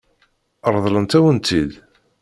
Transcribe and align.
Ṛeḍlen-awen-tt-id? 0.73 1.71